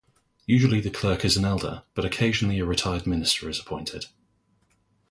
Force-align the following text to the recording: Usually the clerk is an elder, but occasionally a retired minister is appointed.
Usually 0.47 0.79
the 0.81 0.89
clerk 0.89 1.23
is 1.23 1.37
an 1.37 1.45
elder, 1.45 1.83
but 1.93 2.05
occasionally 2.05 2.57
a 2.57 2.65
retired 2.65 3.05
minister 3.05 3.47
is 3.49 3.59
appointed. 3.59 4.05